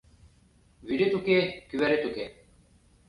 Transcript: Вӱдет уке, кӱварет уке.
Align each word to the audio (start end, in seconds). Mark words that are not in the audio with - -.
Вӱдет 0.87 1.13
уке, 1.17 1.39
кӱварет 1.69 2.03
уке. 2.09 2.25